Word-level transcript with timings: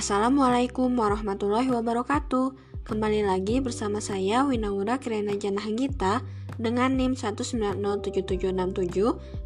Assalamualaikum 0.00 0.96
warahmatullahi 0.96 1.68
wabarakatuh. 1.68 2.56
Kembali 2.88 3.20
lagi 3.20 3.60
bersama 3.60 4.00
saya 4.00 4.48
Winawura 4.48 4.96
Kirana 4.96 5.36
Janahgita 5.36 6.24
dengan 6.56 6.96
NIM 6.96 7.20
1907767 7.20 8.48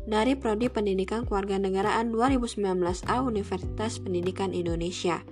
dari 0.06 0.38
Prodi 0.38 0.70
Pendidikan 0.70 1.26
Kewarganegaraan 1.26 2.14
2019A 2.14 3.26
Universitas 3.26 3.98
Pendidikan 3.98 4.54
Indonesia. 4.54 5.26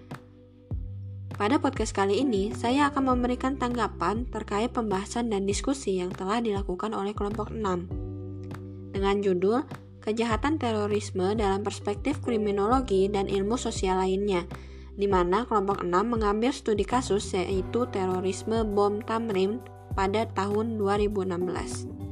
Pada 1.39 1.63
podcast 1.63 1.95
kali 1.95 2.27
ini, 2.27 2.51
saya 2.59 2.91
akan 2.91 3.15
memberikan 3.15 3.55
tanggapan 3.55 4.27
terkait 4.27 4.75
pembahasan 4.75 5.31
dan 5.31 5.47
diskusi 5.47 6.03
yang 6.03 6.11
telah 6.11 6.43
dilakukan 6.43 6.99
oleh 6.99 7.15
kelompok 7.15 7.55
6 7.55 8.91
dengan 8.91 9.23
judul 9.23 9.63
Kejahatan 10.03 10.59
Terorisme 10.59 11.39
dalam 11.39 11.63
Perspektif 11.63 12.19
Kriminologi 12.19 13.07
dan 13.07 13.31
Ilmu 13.31 13.55
Sosial 13.55 14.03
Lainnya 14.03 14.72
di 14.97 15.09
mana 15.09 15.49
kelompok 15.49 15.81
6 15.81 15.89
mengambil 16.05 16.53
studi 16.53 16.85
kasus 16.85 17.33
yaitu 17.33 17.89
terorisme 17.89 18.61
bom 18.77 19.01
Tamrin 19.05 19.61
pada 19.97 20.29
tahun 20.37 20.77
2016. 20.77 22.03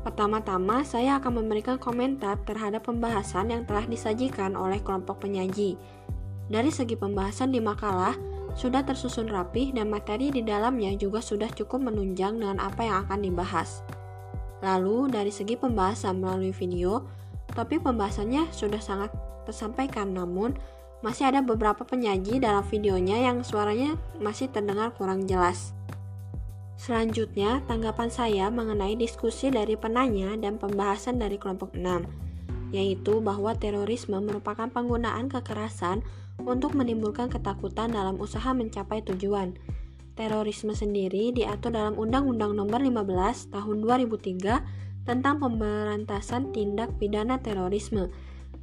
Pertama-tama, 0.00 0.80
saya 0.80 1.20
akan 1.20 1.44
memberikan 1.44 1.76
komentar 1.76 2.40
terhadap 2.48 2.88
pembahasan 2.88 3.52
yang 3.52 3.68
telah 3.68 3.84
disajikan 3.84 4.56
oleh 4.56 4.80
kelompok 4.80 5.28
penyaji. 5.28 5.76
Dari 6.48 6.72
segi 6.72 6.96
pembahasan 6.96 7.52
di 7.52 7.60
makalah, 7.60 8.16
sudah 8.56 8.82
tersusun 8.82 9.28
rapih 9.28 9.76
dan 9.76 9.92
materi 9.92 10.32
di 10.32 10.42
dalamnya 10.42 10.96
juga 10.96 11.20
sudah 11.22 11.52
cukup 11.52 11.92
menunjang 11.92 12.40
dengan 12.40 12.58
apa 12.58 12.80
yang 12.82 13.06
akan 13.06 13.20
dibahas. 13.22 13.84
Lalu, 14.64 15.12
dari 15.12 15.30
segi 15.30 15.54
pembahasan 15.60 16.18
melalui 16.18 16.56
video, 16.56 17.04
topik 17.52 17.84
pembahasannya 17.84 18.48
sudah 18.50 18.80
sangat 18.80 19.12
tersampaikan 19.44 20.16
namun 20.16 20.56
masih 21.00 21.32
ada 21.32 21.40
beberapa 21.40 21.84
penyaji 21.84 22.40
dalam 22.40 22.64
videonya 22.68 23.24
yang 23.24 23.40
suaranya 23.40 23.96
masih 24.20 24.52
terdengar 24.52 24.92
kurang 24.96 25.24
jelas. 25.24 25.72
Selanjutnya, 26.80 27.60
tanggapan 27.68 28.08
saya 28.08 28.48
mengenai 28.48 28.96
diskusi 28.96 29.52
dari 29.52 29.76
penanya 29.76 30.32
dan 30.40 30.56
pembahasan 30.56 31.20
dari 31.20 31.36
kelompok 31.36 31.76
6, 31.76 32.72
yaitu 32.72 33.20
bahwa 33.20 33.52
terorisme 33.52 34.16
merupakan 34.16 34.64
penggunaan 34.72 35.28
kekerasan 35.28 36.00
untuk 36.40 36.72
menimbulkan 36.72 37.28
ketakutan 37.28 37.92
dalam 37.92 38.16
usaha 38.16 38.56
mencapai 38.56 39.04
tujuan. 39.04 39.60
Terorisme 40.16 40.72
sendiri 40.72 41.32
diatur 41.36 41.72
dalam 41.72 41.96
Undang-Undang 41.96 42.56
Nomor 42.56 42.80
15 42.80 43.52
Tahun 43.52 43.76
2003 43.84 45.04
tentang 45.04 45.40
pemberantasan 45.40 46.52
tindak 46.52 46.92
pidana 46.96 47.40
terorisme. 47.40 48.08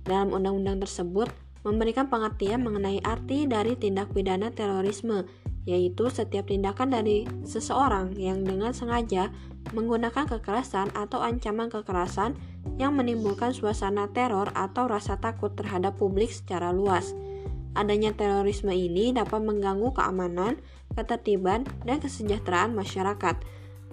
Dalam 0.06 0.34
undang-undang 0.34 0.82
tersebut, 0.82 1.30
memberikan 1.68 2.08
pengertian 2.08 2.64
mengenai 2.64 3.04
arti 3.04 3.44
dari 3.44 3.76
tindak 3.76 4.16
pidana 4.16 4.56
terorisme, 4.56 5.28
yaitu 5.68 6.08
setiap 6.08 6.48
tindakan 6.48 6.96
dari 6.96 7.28
seseorang 7.44 8.16
yang 8.16 8.48
dengan 8.48 8.72
sengaja 8.72 9.36
menggunakan 9.76 10.24
kekerasan 10.32 10.96
atau 10.96 11.20
ancaman 11.20 11.68
kekerasan 11.68 12.40
yang 12.80 12.96
menimbulkan 12.96 13.52
suasana 13.52 14.08
teror 14.16 14.48
atau 14.56 14.88
rasa 14.88 15.20
takut 15.20 15.52
terhadap 15.60 16.00
publik 16.00 16.32
secara 16.32 16.72
luas. 16.72 17.12
Adanya 17.76 18.16
terorisme 18.16 18.72
ini 18.72 19.12
dapat 19.12 19.44
mengganggu 19.44 19.92
keamanan, 19.92 20.58
ketertiban, 20.96 21.68
dan 21.84 22.00
kesejahteraan 22.00 22.72
masyarakat. 22.72 23.36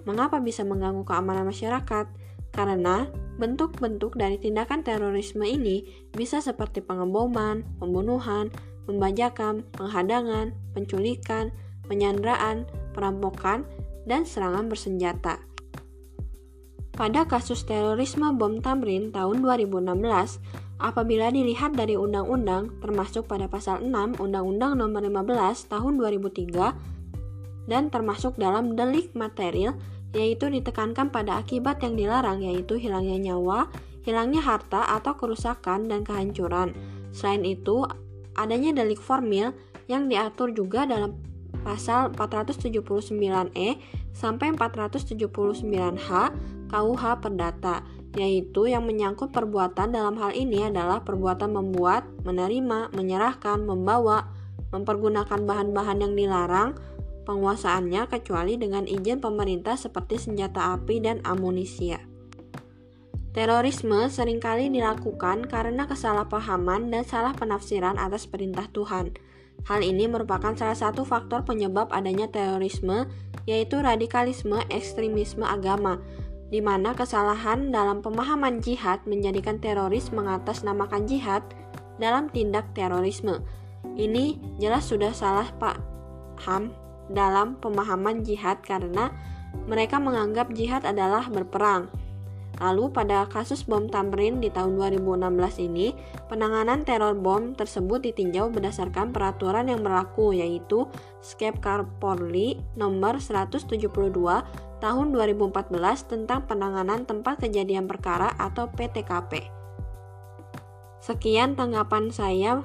Mengapa 0.07 0.39
bisa 0.39 0.63
mengganggu 0.63 1.03
keamanan 1.03 1.43
masyarakat? 1.43 2.07
Karena 2.55 3.03
bentuk-bentuk 3.35 4.15
dari 4.15 4.39
tindakan 4.39 4.79
terorisme 4.79 5.43
ini 5.43 5.83
bisa 6.15 6.39
seperti 6.39 6.79
pengeboman, 6.79 7.67
pembunuhan, 7.83 8.47
pembajakan, 8.87 9.67
penghadangan, 9.75 10.55
penculikan, 10.71 11.51
penyanderaan, 11.91 12.63
perampokan, 12.95 13.67
dan 14.07 14.23
serangan 14.23 14.71
bersenjata. 14.71 15.43
Pada 16.95 17.27
kasus 17.27 17.67
terorisme 17.67 18.31
bom 18.39 18.63
Tamrin 18.63 19.11
tahun 19.11 19.43
2016, 19.43 20.39
apabila 20.79 21.27
dilihat 21.27 21.75
dari 21.75 21.99
undang-undang 21.99 22.71
termasuk 22.79 23.27
pada 23.27 23.51
pasal 23.51 23.83
6 23.83 24.15
Undang-Undang 24.15 24.79
Nomor 24.79 25.03
15 25.03 25.71
Tahun 25.75 25.93
2003 25.99 26.95
dan 27.67 27.89
termasuk 27.91 28.39
dalam 28.39 28.79
delik 28.79 29.11
material 29.11 29.75
yaitu 30.15 30.47
ditekankan 30.47 31.11
pada 31.11 31.43
akibat 31.43 31.83
yang 31.83 31.99
dilarang 31.99 32.39
yaitu 32.39 32.79
hilangnya 32.79 33.19
nyawa, 33.19 33.67
hilangnya 34.07 34.39
harta 34.39 34.87
atau 34.95 35.19
kerusakan 35.19 35.91
dan 35.91 36.07
kehancuran. 36.07 36.71
Selain 37.11 37.43
itu, 37.43 37.83
adanya 38.39 38.71
delik 38.71 39.03
formil 39.03 39.51
yang 39.91 40.07
diatur 40.07 40.55
juga 40.55 40.87
dalam 40.87 41.19
pasal 41.67 42.15
479E 42.15 43.67
sampai 44.15 44.55
479H 44.55 46.09
KUH 46.71 47.03
Perdata, 47.19 47.83
yaitu 48.15 48.71
yang 48.71 48.87
menyangkut 48.87 49.35
perbuatan 49.35 49.91
dalam 49.91 50.15
hal 50.15 50.31
ini 50.31 50.71
adalah 50.71 51.03
perbuatan 51.03 51.51
membuat, 51.51 52.07
menerima, 52.23 52.95
menyerahkan, 52.95 53.65
membawa, 53.67 54.31
mempergunakan 54.71 55.39
bahan-bahan 55.45 55.97
yang 56.01 56.13
dilarang, 56.15 56.69
penguasaannya 57.25 58.05
kecuali 58.07 58.55
dengan 58.55 58.85
izin 58.85 59.19
pemerintah 59.19 59.75
seperti 59.75 60.21
senjata 60.21 60.77
api 60.77 61.01
dan 61.01 61.19
amunisi. 61.25 61.91
Terorisme 63.35 64.07
sering 64.07 64.39
kali 64.39 64.71
dilakukan 64.71 65.43
karena 65.51 65.83
kesalahpahaman 65.91 66.87
dan 66.87 67.03
salah 67.03 67.35
penafsiran 67.35 67.99
atas 67.99 68.31
perintah 68.31 68.71
Tuhan. 68.71 69.11
Hal 69.67 69.83
ini 69.83 70.07
merupakan 70.07 70.55
salah 70.55 70.77
satu 70.77 71.03
faktor 71.03 71.43
penyebab 71.43 71.91
adanya 71.91 72.31
terorisme, 72.31 73.11
yaitu 73.43 73.83
radikalisme 73.83 74.63
ekstremisme 74.71 75.43
agama, 75.43 75.99
di 76.47 76.63
mana 76.63 76.95
kesalahan 76.95 77.75
dalam 77.75 77.99
pemahaman 77.99 78.63
jihad 78.63 79.03
menjadikan 79.03 79.59
teroris 79.59 80.15
mengatasnamakan 80.15 81.03
jihad 81.03 81.43
dalam 81.99 82.31
tindak 82.31 82.71
terorisme. 82.71 83.43
Ini 83.99 84.39
jelas 84.63 84.87
sudah 84.87 85.11
salah 85.11 85.51
Pak 85.59 85.75
Ham 86.47 86.84
dalam 87.11 87.57
pemahaman 87.61 88.25
jihad 88.25 88.61
karena 88.65 89.13
mereka 89.65 89.97
menganggap 89.97 90.51
jihad 90.53 90.83
adalah 90.83 91.25
berperang. 91.31 91.87
Lalu 92.55 92.87
pada 92.95 93.27
kasus 93.27 93.67
bom 93.67 93.91
Tamrin 93.91 94.39
di 94.39 94.47
tahun 94.47 94.79
2016 94.79 95.67
ini, 95.67 95.91
penanganan 96.31 96.87
teror 96.87 97.11
bom 97.11 97.51
tersebut 97.51 97.99
ditinjau 97.99 98.47
berdasarkan 98.47 99.11
peraturan 99.11 99.67
yang 99.67 99.83
berlaku 99.83 100.31
yaitu 100.31 100.87
Skep 101.19 101.59
Karpolri 101.59 102.55
nomor 102.79 103.19
172 103.19 103.91
tahun 104.79 105.05
2014 105.11 105.51
tentang 106.07 106.47
penanganan 106.47 107.03
tempat 107.03 107.43
kejadian 107.43 107.91
perkara 107.91 108.31
atau 108.39 108.71
PTKP. 108.71 109.51
Sekian 111.03 111.59
tanggapan 111.59 112.09
saya 112.09 112.63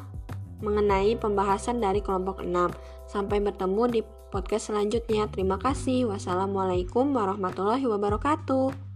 mengenai 0.62 1.19
pembahasan 1.19 1.83
dari 1.83 1.99
kelompok 1.99 2.47
6. 2.47 2.73
Sampai 3.11 3.43
bertemu 3.43 3.83
di 3.91 4.00
podcast 4.31 4.71
selanjutnya. 4.71 5.27
Terima 5.29 5.59
kasih. 5.59 6.07
Wassalamualaikum 6.09 7.11
warahmatullahi 7.13 7.85
wabarakatuh. 7.85 8.90